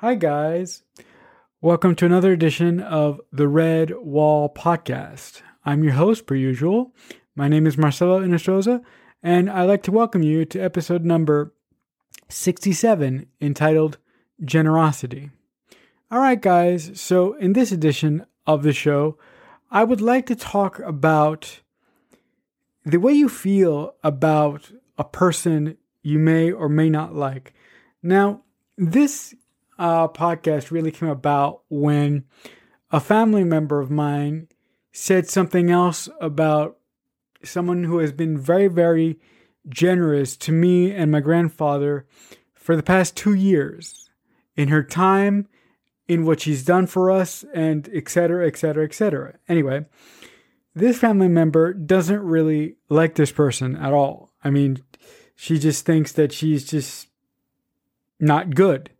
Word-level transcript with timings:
Hi, 0.00 0.14
guys. 0.14 0.82
Welcome 1.62 1.94
to 1.94 2.04
another 2.04 2.30
edition 2.30 2.80
of 2.80 3.18
the 3.32 3.44
Redwall 3.44 4.54
Podcast. 4.54 5.40
I'm 5.64 5.82
your 5.82 5.94
host, 5.94 6.26
per 6.26 6.34
usual. 6.34 6.94
My 7.34 7.48
name 7.48 7.66
is 7.66 7.78
Marcelo 7.78 8.20
Inostroza, 8.20 8.82
and 9.22 9.48
I'd 9.48 9.62
like 9.62 9.82
to 9.84 9.90
welcome 9.90 10.22
you 10.22 10.44
to 10.44 10.60
episode 10.60 11.06
number 11.06 11.54
67 12.28 13.24
entitled 13.40 13.96
Generosity. 14.44 15.30
All 16.10 16.18
right, 16.18 16.42
guys. 16.42 17.00
So, 17.00 17.32
in 17.32 17.54
this 17.54 17.72
edition 17.72 18.26
of 18.46 18.64
the 18.64 18.74
show, 18.74 19.16
I 19.70 19.84
would 19.84 20.02
like 20.02 20.26
to 20.26 20.36
talk 20.36 20.78
about 20.80 21.60
the 22.84 22.98
way 23.00 23.14
you 23.14 23.30
feel 23.30 23.94
about 24.04 24.72
a 24.98 25.04
person 25.04 25.78
you 26.02 26.18
may 26.18 26.52
or 26.52 26.68
may 26.68 26.90
not 26.90 27.14
like. 27.14 27.54
Now, 28.02 28.42
this 28.76 29.34
uh, 29.78 30.08
podcast 30.08 30.70
really 30.70 30.90
came 30.90 31.08
about 31.08 31.62
when 31.68 32.24
a 32.90 33.00
family 33.00 33.44
member 33.44 33.80
of 33.80 33.90
mine 33.90 34.48
said 34.92 35.28
something 35.28 35.70
else 35.70 36.08
about 36.20 36.78
someone 37.44 37.84
who 37.84 37.98
has 37.98 38.12
been 38.12 38.38
very, 38.38 38.68
very 38.68 39.18
generous 39.68 40.36
to 40.36 40.52
me 40.52 40.92
and 40.92 41.10
my 41.10 41.20
grandfather 41.20 42.06
for 42.54 42.76
the 42.76 42.82
past 42.82 43.16
two 43.16 43.34
years 43.34 44.10
in 44.56 44.68
her 44.68 44.82
time, 44.82 45.46
in 46.08 46.24
what 46.24 46.40
she's 46.40 46.64
done 46.64 46.86
for 46.86 47.10
us, 47.10 47.44
and 47.52 47.88
et 47.92 48.08
cetera, 48.08 48.46
et 48.46 48.56
cetera, 48.56 48.84
et 48.84 48.94
cetera. 48.94 49.34
Anyway, 49.48 49.84
this 50.74 50.98
family 50.98 51.28
member 51.28 51.72
doesn't 51.72 52.22
really 52.22 52.76
like 52.88 53.16
this 53.16 53.32
person 53.32 53.76
at 53.76 53.92
all. 53.92 54.30
I 54.42 54.50
mean, 54.50 54.82
she 55.34 55.58
just 55.58 55.84
thinks 55.84 56.12
that 56.12 56.32
she's 56.32 56.64
just 56.64 57.08
not 58.18 58.54
good 58.54 58.90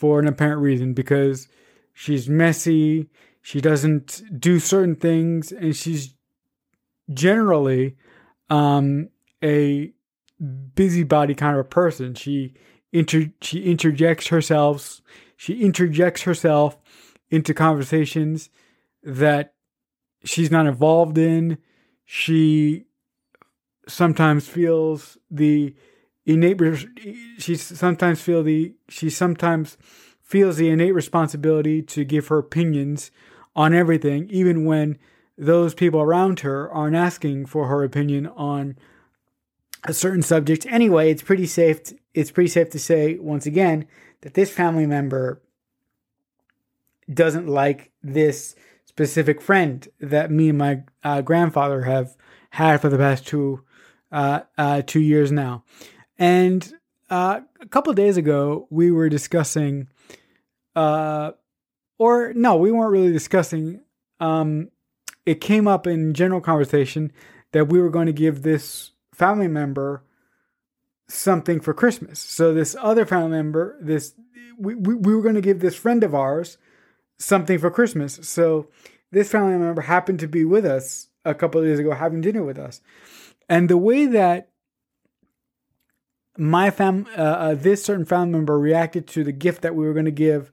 for 0.00 0.18
an 0.18 0.26
apparent 0.26 0.62
reason 0.62 0.94
because 0.94 1.46
she's 1.92 2.26
messy, 2.26 3.10
she 3.42 3.60
doesn't 3.60 4.22
do 4.40 4.58
certain 4.58 4.96
things, 4.96 5.52
and 5.52 5.76
she's 5.76 6.14
generally 7.12 7.96
um, 8.48 9.10
a 9.44 9.92
busybody 10.74 11.34
kind 11.34 11.54
of 11.54 11.60
a 11.60 11.68
person. 11.68 12.14
She 12.14 12.54
inter- 12.92 13.30
she 13.42 13.64
interjects 13.64 14.28
herself 14.28 15.02
she 15.36 15.62
interjects 15.62 16.22
herself 16.24 16.76
into 17.30 17.54
conversations 17.54 18.50
that 19.02 19.54
she's 20.22 20.50
not 20.50 20.66
involved 20.66 21.16
in. 21.16 21.56
She 22.04 22.84
sometimes 23.88 24.46
feels 24.46 25.16
the 25.30 25.74
innate 26.26 26.60
she 27.38 27.56
sometimes 27.56 28.20
feel 28.20 28.42
the 28.42 28.74
she 28.88 29.10
sometimes 29.10 29.76
feels 30.20 30.56
the 30.56 30.68
innate 30.68 30.94
responsibility 30.94 31.82
to 31.82 32.04
give 32.04 32.28
her 32.28 32.38
opinions 32.38 33.10
on 33.56 33.74
everything 33.74 34.28
even 34.30 34.64
when 34.64 34.98
those 35.36 35.74
people 35.74 36.00
around 36.00 36.40
her 36.40 36.70
aren't 36.70 36.96
asking 36.96 37.46
for 37.46 37.66
her 37.66 37.82
opinion 37.82 38.26
on 38.28 38.76
a 39.84 39.94
certain 39.94 40.22
subject 40.22 40.66
anyway 40.66 41.10
it's 41.10 41.22
pretty 41.22 41.46
safe 41.46 41.82
to, 41.82 41.96
it's 42.14 42.30
pretty 42.30 42.50
safe 42.50 42.70
to 42.70 42.78
say 42.78 43.16
once 43.16 43.46
again 43.46 43.86
that 44.20 44.34
this 44.34 44.50
family 44.50 44.86
member 44.86 45.40
doesn't 47.12 47.48
like 47.48 47.90
this 48.02 48.54
specific 48.84 49.40
friend 49.40 49.88
that 50.00 50.30
me 50.30 50.50
and 50.50 50.58
my 50.58 50.82
uh, 51.02 51.20
grandfather 51.22 51.82
have 51.82 52.16
had 52.50 52.80
for 52.80 52.88
the 52.88 52.98
past 52.98 53.26
two 53.26 53.64
uh, 54.12 54.40
uh, 54.58 54.82
two 54.82 55.00
years 55.00 55.30
now. 55.30 55.62
And 56.20 56.72
uh, 57.08 57.40
a 57.60 57.66
couple 57.66 57.92
days 57.94 58.18
ago, 58.18 58.68
we 58.70 58.90
were 58.90 59.08
discussing, 59.08 59.88
uh, 60.76 61.32
or 61.98 62.32
no, 62.34 62.56
we 62.56 62.70
weren't 62.70 62.92
really 62.92 63.12
discussing. 63.12 63.80
Um, 64.20 64.68
it 65.24 65.40
came 65.40 65.66
up 65.66 65.86
in 65.86 66.12
general 66.12 66.42
conversation 66.42 67.10
that 67.52 67.68
we 67.68 67.80
were 67.80 67.90
going 67.90 68.06
to 68.06 68.12
give 68.12 68.42
this 68.42 68.92
family 69.14 69.48
member 69.48 70.04
something 71.08 71.58
for 71.58 71.74
Christmas. 71.74 72.20
So 72.20 72.52
this 72.52 72.76
other 72.78 73.06
family 73.06 73.30
member, 73.30 73.76
this 73.80 74.14
we, 74.58 74.74
we, 74.74 74.94
we 74.94 75.14
were 75.14 75.22
going 75.22 75.34
to 75.34 75.40
give 75.40 75.60
this 75.60 75.74
friend 75.74 76.04
of 76.04 76.14
ours 76.14 76.58
something 77.18 77.58
for 77.58 77.70
Christmas. 77.70 78.20
So 78.28 78.68
this 79.10 79.30
family 79.30 79.56
member 79.56 79.82
happened 79.82 80.20
to 80.20 80.28
be 80.28 80.44
with 80.44 80.66
us 80.66 81.08
a 81.24 81.34
couple 81.34 81.60
of 81.60 81.66
days 81.66 81.78
ago 81.78 81.92
having 81.92 82.20
dinner 82.20 82.42
with 82.44 82.58
us. 82.58 82.82
And 83.48 83.68
the 83.68 83.78
way 83.78 84.06
that 84.06 84.49
my 86.40 86.70
fam, 86.70 87.06
uh, 87.16 87.20
uh, 87.20 87.54
this 87.54 87.84
certain 87.84 88.06
family 88.06 88.32
member 88.32 88.58
reacted 88.58 89.06
to 89.08 89.22
the 89.22 89.30
gift 89.32 89.60
that 89.60 89.74
we 89.74 89.84
were 89.84 89.92
going 89.92 90.06
to 90.06 90.10
give 90.10 90.50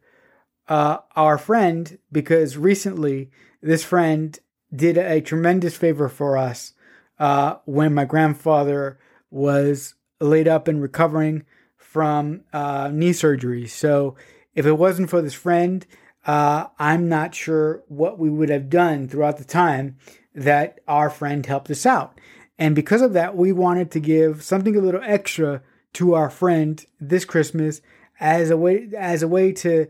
uh, 0.67 0.97
our 1.15 1.37
friend, 1.37 1.97
because 2.11 2.57
recently 2.57 3.31
this 3.61 3.85
friend 3.85 4.37
did 4.75 4.97
a 4.97 5.21
tremendous 5.21 5.77
favor 5.77 6.09
for 6.09 6.37
us 6.37 6.73
uh, 7.19 7.55
when 7.63 7.93
my 7.93 8.03
grandfather 8.03 8.99
was 9.31 9.95
laid 10.19 10.45
up 10.45 10.67
and 10.67 10.81
recovering 10.81 11.45
from 11.77 12.41
uh, 12.51 12.89
knee 12.91 13.13
surgery. 13.13 13.65
So 13.65 14.17
if 14.55 14.65
it 14.65 14.73
wasn't 14.73 15.09
for 15.09 15.21
this 15.21 15.33
friend, 15.33 15.87
uh, 16.25 16.65
I'm 16.77 17.07
not 17.07 17.33
sure 17.33 17.81
what 17.87 18.19
we 18.19 18.29
would 18.29 18.49
have 18.49 18.69
done 18.69 19.07
throughout 19.07 19.37
the 19.37 19.45
time 19.45 19.95
that 20.35 20.81
our 20.85 21.09
friend 21.09 21.45
helped 21.45 21.71
us 21.71 21.85
out. 21.85 22.19
And 22.59 22.75
because 22.75 23.01
of 23.01 23.13
that, 23.13 23.37
we 23.37 23.53
wanted 23.53 23.89
to 23.91 24.01
give 24.01 24.43
something 24.43 24.75
a 24.75 24.81
little 24.81 25.01
extra 25.03 25.61
to 25.93 26.13
our 26.13 26.29
friend 26.29 26.85
this 26.99 27.25
Christmas 27.25 27.81
as 28.19 28.49
a 28.49 28.57
way 28.57 28.89
as 28.97 29.23
a 29.23 29.27
way 29.27 29.51
to 29.51 29.87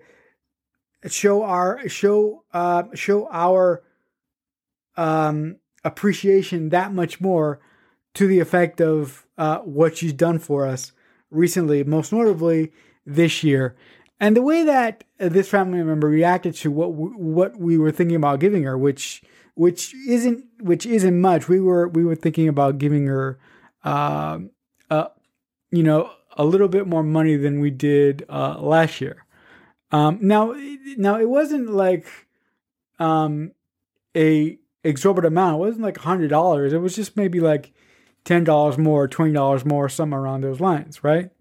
show 1.08 1.44
our 1.44 1.88
show 1.88 2.44
uh 2.54 2.84
show 2.94 3.28
our 3.32 3.84
um 4.96 5.58
appreciation 5.84 6.70
that 6.70 6.94
much 6.94 7.22
more 7.22 7.60
to 8.14 8.28
the 8.28 8.40
effect 8.40 8.82
of 8.82 9.26
uh 9.38 9.60
what 9.60 9.98
she's 9.98 10.14
done 10.14 10.40
for 10.40 10.66
us 10.66 10.92
recently, 11.30 11.84
most 11.84 12.12
notably 12.12 12.72
this 13.06 13.44
year. 13.44 13.76
And 14.20 14.36
the 14.36 14.42
way 14.42 14.64
that 14.64 15.04
this 15.20 15.50
family 15.50 15.84
member 15.84 16.08
reacted 16.08 16.56
to 16.56 16.72
what 16.72 16.94
we, 16.94 17.10
what 17.10 17.58
we 17.58 17.78
were 17.78 17.92
thinking 17.92 18.16
about 18.16 18.40
giving 18.40 18.64
her, 18.64 18.78
which 18.78 19.22
which 19.54 19.94
isn't 20.08 20.44
which 20.62 20.86
isn't 20.86 21.20
much. 21.20 21.48
We 21.48 21.60
were 21.60 21.88
we 21.88 22.04
were 22.04 22.16
thinking 22.16 22.48
about 22.48 22.80
giving 22.80 23.08
her, 23.08 23.40
uh, 23.84 24.40
uh, 24.90 25.08
you 25.72 25.84
know, 25.84 26.12
a 26.38 26.46
little 26.46 26.68
bit 26.68 26.88
more 26.88 27.04
money 27.04 27.36
than 27.36 27.60
we 27.60 27.72
did 27.72 28.24
uh, 28.30 28.60
last 28.60 29.02
year. 29.02 29.26
Um, 29.92 30.20
now, 30.22 30.54
now 30.98 31.20
it 31.20 31.30
wasn't 31.30 31.70
like 31.70 32.06
um, 33.00 33.52
a 34.16 34.60
exorbitant 34.84 35.34
amount. 35.34 35.56
It 35.56 35.60
wasn't 35.60 35.84
like 35.84 35.98
hundred 35.98 36.30
dollars. 36.30 36.74
It 36.74 36.80
was 36.80 36.96
just 36.96 37.18
maybe 37.18 37.40
like 37.40 37.74
ten 38.24 38.44
dollars 38.44 38.78
more, 38.78 39.08
twenty 39.08 39.34
dollars 39.34 39.66
more, 39.66 39.90
somewhere 39.90 40.22
around 40.22 40.42
those 40.42 40.60
lines, 40.60 41.04
right? 41.04 41.32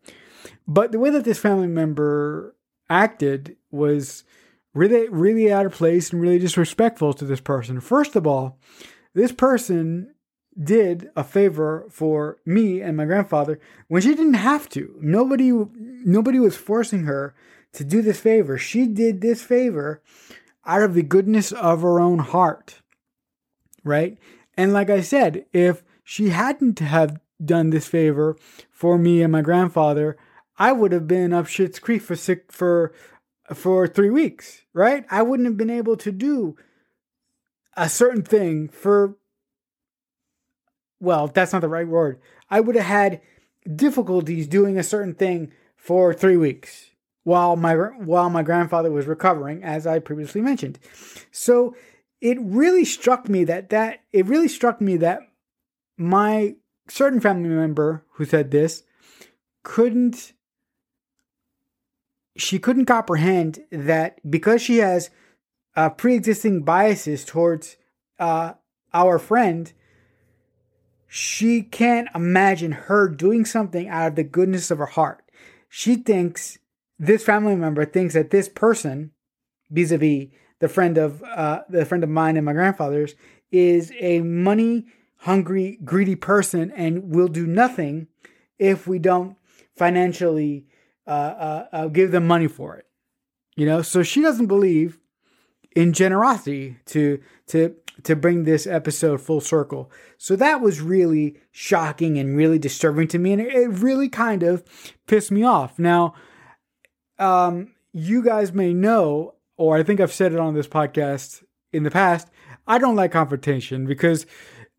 But 0.67 0.93
the 0.93 0.99
way 0.99 1.11
that 1.11 1.25
this 1.25 1.39
family 1.39 1.69
member 1.69 2.55
acted 2.89 3.57
was 3.71 4.25
really, 4.75 5.09
really 5.09 5.53
out 5.53 5.67
of 5.67 5.73
place 5.73 6.13
and 6.13 6.21
really 6.21 6.39
disrespectful 6.39 7.13
to 7.15 7.25
this 7.25 7.41
person. 7.41 7.81
First 7.81 8.17
of 8.17 8.27
all, 8.27 8.59
this 9.15 9.33
person 9.33 10.15
did 10.63 11.11
a 11.15 11.25
favor 11.25 11.87
for 11.91 12.39
me 12.45 12.81
and 12.81 12.97
my 12.97 13.05
grandfather 13.05 13.61
when 13.89 14.03
she 14.03 14.15
didn't 14.15 14.35
have 14.35 14.69
to. 14.71 14.97
Nobody, 15.01 15.53
nobody 15.53 16.39
was 16.39 16.57
forcing 16.57 17.05
her 17.05 17.35
to 17.73 17.85
do 17.85 18.03
this 18.03 18.21
favor. 18.21 18.57
She 18.57 18.87
did 18.87 19.21
this 19.21 19.43
favor 19.43 20.03
out 20.65 20.83
of 20.83 20.95
the 20.95 21.03
goodness 21.03 21.53
of 21.53 21.83
her 21.83 22.01
own 22.01 22.21
heart, 22.21 22.81
right? 23.85 24.19
And 24.57 24.73
like 24.73 24.91
I 24.91 25.03
said, 25.03 25.45
if 25.53 25.83
she 26.03 26.31
hadn't 26.31 26.79
have 26.79 27.21
done 27.45 27.71
this 27.71 27.87
favor 27.87 28.37
for 28.71 28.99
me 28.99 29.23
and 29.23 29.33
my 29.33 29.43
grandfather, 29.43 30.17
I 30.59 30.73
would 30.73 30.93
have 30.93 31.07
been 31.07 31.33
up 31.33 31.47
Shit's 31.47 31.79
Creek 31.79 32.01
for 32.01 32.17
six, 32.17 32.43
for 32.55 32.93
for 33.55 33.87
three 33.87 34.11
weeks, 34.11 34.63
right? 34.73 35.05
I 35.11 35.23
wouldn't 35.23 35.47
have 35.47 35.57
been 35.57 35.71
able 35.71 35.97
to 35.99 36.11
do 36.11 36.57
a 37.77 37.89
certain 37.89 38.23
thing 38.23 38.69
for, 38.69 39.17
well, 41.01 41.29
that's 41.29 41.53
not 41.53 41.61
the 41.61 41.69
right 41.69 41.87
word. 41.87 42.19
I 42.51 42.61
would 42.61 42.77
have 42.77 42.87
had 42.87 43.21
difficulties 43.75 44.47
doing 44.47 44.79
a 44.79 44.83
certain 44.83 45.15
thing 45.15 45.53
for 45.77 46.15
three 46.15 46.37
weeks 46.37 46.91
while 47.25 47.57
my 47.57 47.75
while 47.75 48.31
my 48.31 48.43
grandfather 48.43 48.91
was 48.91 49.07
recovering, 49.07 49.63
as 49.63 49.87
I 49.87 49.99
previously 49.99 50.41
mentioned. 50.41 50.79
So 51.31 51.75
it 52.21 52.39
really 52.41 52.85
struck 52.85 53.29
me 53.29 53.45
that 53.45 53.71
that 53.71 54.01
it 54.13 54.27
really 54.27 54.49
struck 54.49 54.81
me 54.81 54.97
that 54.99 55.21
my 55.97 56.55
certain 56.89 57.21
family 57.21 57.49
member 57.49 58.05
who 58.13 58.25
said 58.25 58.51
this 58.51 58.85
couldn't 59.63 60.33
she 62.37 62.59
couldn't 62.59 62.85
comprehend 62.87 63.65
that 63.71 64.21
because 64.29 64.63
she 64.63 64.79
has 64.79 65.11
uh, 65.75 65.91
pre-existing 65.91 66.63
biases 66.63 67.25
towards 67.25 67.77
uh, 68.19 68.55
our 68.95 69.19
friend, 69.19 69.73
she 71.17 71.63
can't 71.63 72.09
imagine 72.15 72.73
her 72.73 73.09
doing 73.09 73.47
something 73.47 73.89
out 73.89 74.09
of 74.09 74.15
the 74.17 74.23
goodness 74.23 74.71
of 74.71 74.77
her 74.77 74.87
heart. 74.87 75.25
She 75.69 75.97
thinks 75.97 76.59
this 76.99 77.25
family 77.25 77.57
member 77.57 77.87
thinks 77.87 78.13
that 78.13 78.31
this 78.31 78.51
person, 78.51 79.13
vis-a-vis 79.71 80.27
the 80.59 80.69
friend 80.69 80.99
of 80.99 81.23
uh, 81.23 81.63
the 81.71 81.87
friend 81.87 82.05
of 82.05 82.11
mine 82.11 82.37
and 82.37 82.45
my 82.45 82.53
grandfather's, 82.53 83.15
is 83.51 83.93
a 83.99 84.21
money 84.21 84.87
hungry, 85.21 85.79
greedy 85.85 86.17
person 86.17 86.71
and 86.73 87.15
will 87.15 87.29
do 87.29 87.47
nothing 87.47 88.09
if 88.59 88.87
we 88.87 88.99
don't 88.99 89.37
financially 89.75 90.67
uh, 91.07 91.11
uh, 91.11 91.67
uh, 91.73 91.87
give 91.89 92.11
them 92.11 92.27
money 92.27 92.47
for 92.47 92.77
it. 92.77 92.87
You 93.57 93.65
know, 93.65 93.81
so 93.81 94.03
she 94.03 94.21
doesn't 94.21 94.49
believe 94.49 94.99
in 95.77 95.93
generosity 95.93 96.79
to 96.87 97.21
to 97.47 97.77
to 98.03 98.17
bring 98.17 98.43
this 98.43 98.67
episode 98.67 99.21
full 99.21 99.41
circle. 99.41 99.91
So 100.19 100.35
that 100.37 100.61
was 100.61 100.81
really 100.81 101.39
shocking 101.53 102.19
and 102.19 102.37
really 102.37 102.59
disturbing 102.59 103.07
to 103.09 103.19
me, 103.19 103.33
and 103.33 103.43
it 103.43 103.69
really 103.69 104.09
kind 104.09 104.43
of 104.43 104.65
pissed 105.07 105.31
me 105.31 105.45
off. 105.45 105.79
Now, 105.79 106.15
um, 107.19 107.73
you 107.93 108.23
guys 108.25 108.53
may 108.53 108.75
know, 108.75 109.35
or 109.57 109.77
I 109.77 109.83
think 109.83 110.01
I've 110.01 110.13
said 110.13 110.33
it 110.33 110.41
on 110.41 110.55
this 110.55 110.67
podcast 110.67 111.45
in 111.73 111.85
the 111.85 111.91
past. 111.91 112.29
I 112.67 112.79
don't 112.79 112.97
like 112.97 113.13
confrontation 113.13 113.87
because 113.87 114.27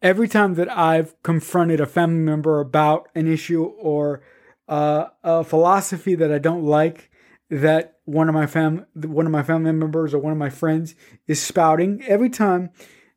every 0.01 0.27
time 0.27 0.55
that 0.55 0.69
I've 0.69 1.21
confronted 1.23 1.79
a 1.79 1.85
family 1.85 2.19
member 2.19 2.59
about 2.59 3.07
an 3.15 3.31
issue 3.31 3.63
or 3.63 4.21
uh, 4.67 5.07
a 5.23 5.43
philosophy 5.43 6.15
that 6.15 6.31
I 6.31 6.39
don't 6.39 6.63
like, 6.63 7.09
that 7.49 7.96
one 8.07 8.29
of 8.29 8.33
my 8.33 8.47
fam 8.47 8.85
one 8.95 9.25
of 9.25 9.33
my 9.33 9.43
family 9.43 9.73
members 9.73 10.13
or 10.13 10.19
one 10.19 10.31
of 10.31 10.39
my 10.39 10.49
friends 10.49 10.95
is 11.27 11.41
spouting, 11.41 12.01
every 12.07 12.29
time 12.29 12.69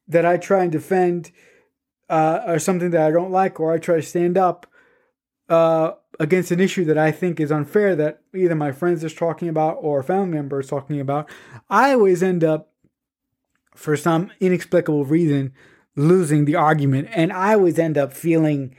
that 0.08 0.26
I 0.26 0.36
try 0.36 0.64
and 0.64 0.72
defend 0.72 1.30
uh, 2.08 2.40
or 2.44 2.58
something 2.58 2.90
that 2.90 3.06
I 3.06 3.12
don't 3.12 3.30
like, 3.30 3.60
or 3.60 3.72
I 3.72 3.78
try 3.78 3.96
to 3.96 4.02
stand 4.02 4.36
up 4.36 4.66
uh, 5.48 5.92
against 6.18 6.50
an 6.50 6.58
issue 6.58 6.84
that 6.86 6.98
I 6.98 7.12
think 7.12 7.38
is 7.38 7.52
unfair 7.52 7.94
that 7.94 8.22
either 8.34 8.56
my 8.56 8.72
friends 8.72 9.04
is 9.04 9.14
talking 9.14 9.48
about 9.48 9.78
or 9.80 10.00
a 10.00 10.04
family 10.04 10.34
member 10.34 10.58
is 10.58 10.66
talking 10.66 11.00
about, 11.00 11.30
I 11.68 11.92
always 11.92 12.20
end 12.20 12.42
up, 12.42 12.72
for 13.76 13.96
some 13.96 14.32
inexplicable 14.40 15.04
reason, 15.04 15.52
losing 15.94 16.46
the 16.46 16.56
argument. 16.56 17.08
And 17.12 17.32
I 17.32 17.54
always 17.54 17.78
end 17.78 17.96
up 17.96 18.12
feeling 18.12 18.74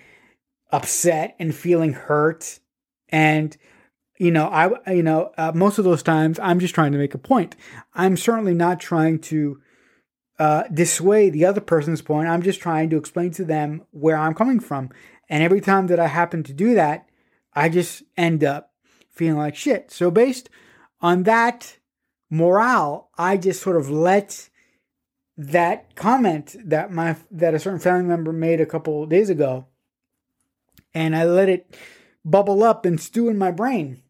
upset 0.72 1.38
and 1.40 1.56
feeling 1.56 1.94
hurt. 1.94 2.60
And, 3.07 3.56
you 4.21 4.29
know, 4.29 4.45
I, 4.45 4.91
you 4.94 5.01
know, 5.01 5.31
uh, 5.35 5.51
most 5.56 5.79
of 5.79 5.83
those 5.83 6.03
times 6.03 6.38
I'm 6.38 6.59
just 6.59 6.75
trying 6.75 6.91
to 6.91 7.00
make 7.00 7.15
a 7.15 7.18
point. 7.18 7.56
I'm 7.95 8.15
certainly 8.15 8.53
not 8.53 8.79
trying 8.79 9.18
to 9.21 9.59
uh, 10.38 10.65
dissuade 10.71 11.33
the 11.33 11.45
other 11.45 11.59
person's 11.59 12.03
point. 12.03 12.29
I'm 12.29 12.44
just 12.44 12.59
trying 12.59 12.91
to 12.91 12.97
explain 12.97 13.31
to 13.31 13.44
them 13.44 13.81
where 13.89 14.15
I'm 14.15 14.35
coming 14.35 14.59
from. 14.59 14.91
And 15.27 15.41
every 15.41 15.59
time 15.59 15.88
that 15.88 16.00
I 16.00 16.06
happen 16.06 16.44
to 16.44 16.53
do 16.53 16.75
that, 16.75 17.09
I 17.56 17.68
just 17.68 18.03
end 18.15 18.44
up 18.44 18.71
feeling 19.09 19.39
like 19.39 19.56
shit. 19.56 19.89
So, 19.89 20.12
based 20.12 20.51
on 21.01 21.23
that 21.23 21.77
morale, 22.29 23.09
I 23.18 23.38
just 23.38 23.59
sort 23.59 23.75
of 23.75 23.89
let 23.89 24.50
that 25.35 25.95
comment 25.95 26.56
that 26.63 26.91
my 26.91 27.15
that 27.31 27.56
a 27.56 27.59
certain 27.59 27.79
family 27.79 28.06
member 28.06 28.31
made 28.31 28.62
a 28.62 28.68
couple 28.68 29.03
days 29.07 29.31
ago 29.31 29.65
and 30.94 31.15
I 31.15 31.23
let 31.23 31.50
it 31.50 31.75
bubble 32.23 32.63
up 32.63 32.85
and 32.85 33.01
stew 33.01 33.27
in 33.27 33.39
my 33.39 33.50
brain. 33.50 34.03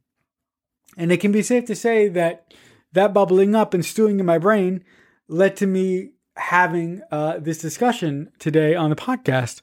And 0.98 1.12
it 1.12 1.18
can 1.18 1.32
be 1.32 1.42
safe 1.42 1.66
to 1.66 1.76
say 1.76 2.08
that 2.10 2.54
that 2.94 3.14
bubbling 3.14 3.56
up 3.56 3.74
and 3.74 3.86
stewing 3.86 4.20
in 4.20 4.26
my 4.26 4.38
brain 4.38 4.84
led 5.28 5.56
to 5.58 5.68
me 5.68 6.12
having 6.36 7.02
uh, 7.12 7.40
this 7.40 7.60
discussion 7.60 8.32
today 8.40 8.76
on 8.76 8.90
the 8.90 8.96
podcast. 8.96 9.62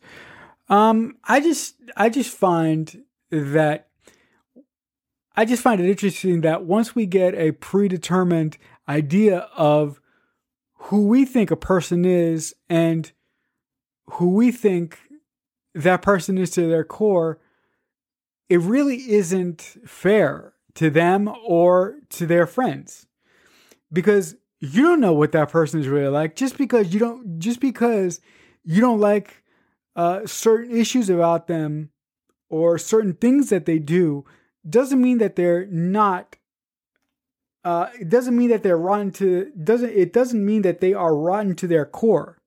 Um, 0.69 1.17
I 1.25 1.41
just 1.41 1.77
I 1.97 2.09
just 2.09 2.37
find 2.37 3.05
that 3.31 3.89
I 5.37 5.45
just 5.45 5.63
find 5.63 5.81
it 5.81 5.89
interesting 5.89 6.41
that 6.43 6.65
once 6.65 6.95
we 6.95 7.07
get 7.07 7.35
a 7.35 7.53
predetermined 7.53 8.59
idea 8.89 9.49
of 9.57 10.01
who 10.75 11.07
we 11.07 11.25
think 11.25 11.51
a 11.51 11.57
person 11.57 12.05
is 12.05 12.55
and 12.69 13.13
who 14.13 14.31
we 14.31 14.51
think 14.51 14.99
that 15.75 16.03
person 16.03 16.39
is 16.39 16.51
to 16.51 16.67
their 16.67 16.85
core, 16.85 17.39
it 18.49 18.61
really 18.61 19.11
isn't 19.11 19.77
fair 19.87 20.55
to 20.79 20.91
them 20.91 21.29
or 21.45 21.97
to 22.09 22.25
their 22.25 22.47
friends. 22.47 23.07
Because 23.93 24.37
you 24.61 24.83
don't 24.83 25.01
know 25.01 25.13
what 25.13 25.33
that 25.33 25.51
person 25.51 25.81
is 25.81 25.89
really 25.89 26.09
like 26.09 26.37
just 26.37 26.59
because 26.59 26.93
you 26.93 26.99
don't 26.99 27.39
just 27.39 27.61
because 27.61 28.21
you 28.65 28.81
don't 28.81 29.01
like 29.01 29.43
uh, 29.97 30.27
certain 30.27 30.77
issues 30.77 31.09
about 31.09 31.47
them 31.47 31.91
or 32.51 32.79
certain 32.79 33.15
things 33.15 33.51
that 33.51 33.67
they 33.67 33.79
do 33.79 34.25
doesn't 34.69 35.01
mean 35.01 35.19
that 35.19 35.37
they're 35.37 35.67
not 35.67 36.37
uh, 37.65 37.89
it 38.01 38.09
doesn't 38.09 38.37
mean 38.37 38.49
that 38.49 38.63
they're 38.63 38.79
rotten 38.79 39.11
to 39.11 39.51
doesn't 39.63 39.91
it 39.91 40.13
doesn't 40.13 40.45
mean 40.45 40.63
that 40.63 40.81
they 40.81 40.95
are 40.95 41.17
rotten 41.17 41.55
to 41.57 41.67
their 41.67 41.85
core. 41.85 42.39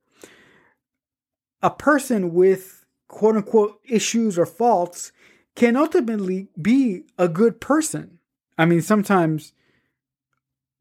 A 1.62 1.70
person 1.70 2.34
with 2.34 2.86
quote 3.08 3.36
unquote 3.36 3.80
issues 3.88 4.38
or 4.38 4.46
faults 4.46 5.12
can 5.56 5.76
ultimately 5.76 6.48
be 6.60 7.04
a 7.18 7.28
good 7.28 7.60
person. 7.60 8.20
I 8.62 8.66
mean, 8.66 8.82
sometimes 8.82 9.54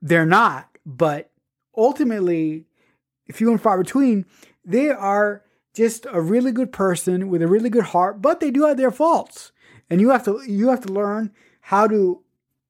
they're 0.03 0.27
not, 0.27 0.69
but 0.85 1.31
ultimately, 1.77 2.67
few 3.33 3.51
and 3.51 3.61
far 3.61 3.79
between, 3.79 4.27
they 4.65 4.91
are 4.91 5.43
just 5.75 6.07
a 6.11 6.21
really 6.21 6.53
good 6.53 6.73
person 6.73 7.29
with 7.29 7.43
a 7.43 7.49
really 7.49 7.71
good 7.71 7.85
heart, 7.85 8.21
but 8.21 8.41
they 8.41 8.51
do 8.51 8.67
have 8.67 8.77
their 8.77 8.91
faults. 8.91 9.53
And 9.89 10.01
you 10.01 10.11
have 10.11 10.25
to 10.25 10.43
you 10.47 10.69
have 10.69 10.83
to 10.83 10.93
learn 10.93 11.33
how 11.63 11.87
to 11.87 12.23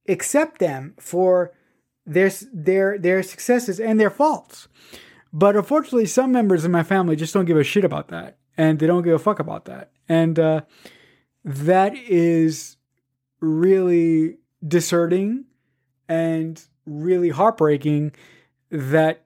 accept 0.08 0.58
them 0.58 0.94
for 0.98 1.52
their 2.06 2.30
their 2.52 2.96
their 2.98 3.22
successes 3.22 3.80
and 3.80 3.98
their 3.98 4.10
faults. 4.10 4.68
But 5.32 5.56
unfortunately, 5.56 6.06
some 6.06 6.32
members 6.32 6.64
of 6.64 6.70
my 6.70 6.82
family 6.82 7.16
just 7.16 7.34
don't 7.34 7.44
give 7.44 7.56
a 7.56 7.64
shit 7.64 7.84
about 7.84 8.08
that, 8.08 8.38
and 8.56 8.78
they 8.78 8.86
don't 8.86 9.02
give 9.02 9.14
a 9.14 9.18
fuck 9.18 9.38
about 9.38 9.64
that, 9.66 9.90
and 10.08 10.38
uh, 10.38 10.60
that 11.44 11.96
is 11.96 12.76
really 13.40 14.38
discerning 14.66 15.44
and 16.08 16.62
really 16.86 17.30
heartbreaking. 17.30 18.12
That 18.70 19.24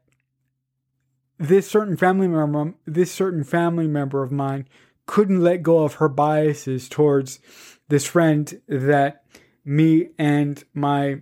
this 1.38 1.68
certain 1.68 1.96
family 1.96 2.28
member, 2.28 2.74
this 2.86 3.12
certain 3.12 3.44
family 3.44 3.86
member 3.86 4.22
of 4.22 4.32
mine, 4.32 4.66
couldn't 5.06 5.42
let 5.42 5.62
go 5.62 5.84
of 5.84 5.94
her 5.94 6.08
biases 6.08 6.88
towards 6.88 7.40
this 7.88 8.06
friend 8.06 8.60
that 8.68 9.24
me 9.64 10.08
and 10.18 10.64
my 10.72 11.20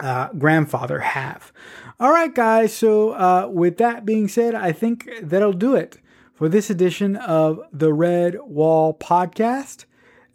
uh, 0.00 0.28
grandfather 0.32 1.00
have. 1.00 1.52
All 1.98 2.10
right, 2.10 2.34
guys. 2.34 2.74
So, 2.74 3.12
uh, 3.12 3.48
with 3.50 3.78
that 3.78 4.04
being 4.04 4.28
said, 4.28 4.54
I 4.54 4.72
think 4.72 5.08
that'll 5.22 5.52
do 5.52 5.74
it 5.74 5.98
for 6.34 6.48
this 6.48 6.68
edition 6.68 7.16
of 7.16 7.60
the 7.72 7.90
Redwall 7.90 8.98
Podcast, 8.98 9.86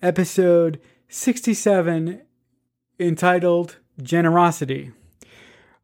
episode 0.01 0.79
67, 1.09 2.21
entitled 3.01 3.77
Generosity. 4.01 4.91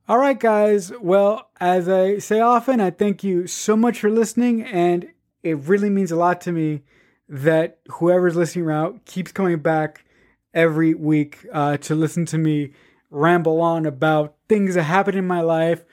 All 0.08 0.20
right, 0.20 0.40
guys. 0.40 0.92
Well, 1.02 1.50
as 1.60 1.90
I 1.90 2.20
say 2.20 2.40
often, 2.40 2.80
I 2.80 2.92
thank 2.92 3.24
you 3.24 3.48
so 3.48 3.76
much 3.76 4.00
for 4.00 4.10
listening, 4.10 4.64
and 4.64 5.10
it 5.44 5.58
really 5.58 5.90
means 5.90 6.12
a 6.12 6.16
lot 6.16 6.40
to 6.42 6.52
me 6.52 6.84
that 7.28 7.80
whoever's 7.90 8.36
listening 8.36 8.70
out 8.70 9.06
keeps 9.06 9.32
coming 9.32 9.60
back 9.60 10.06
every 10.54 10.94
week 10.94 11.46
uh, 11.52 11.78
to 11.78 11.96
listen 11.96 12.26
to 12.28 12.38
me 12.38 12.72
ramble 13.10 13.60
on 13.60 13.86
about 13.86 14.36
things 14.48 14.76
that 14.76 14.84
happen 14.84 15.18
in 15.18 15.28
my 15.28 15.42
life 15.42 15.84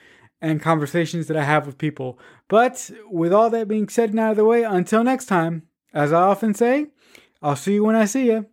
and 0.41 0.61
conversations 0.61 1.27
that 1.27 1.37
I 1.37 1.43
have 1.43 1.65
with 1.65 1.77
people. 1.77 2.19
But 2.47 2.89
with 3.09 3.33
all 3.33 3.49
that 3.49 3.67
being 3.67 3.89
said 3.89 4.11
and 4.11 4.19
out 4.19 4.31
of 4.31 4.37
the 4.37 4.45
way, 4.45 4.63
until 4.63 5.03
next 5.03 5.25
time, 5.25 5.63
as 5.93 6.13
I 6.13 6.21
often 6.21 6.53
say, 6.53 6.87
I'll 7.41 7.55
see 7.55 7.73
you 7.73 7.83
when 7.83 7.95
I 7.95 8.05
see 8.05 8.27
you. 8.27 8.45